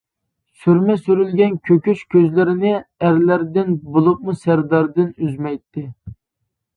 [0.61, 2.71] سۈرمە سۈرۈلگەن كۆكۈچ كۆزلىرىنى
[3.09, 5.85] ئەرلەردىن بولۇپمۇ سەرداردىن ئۈزمەيتتى.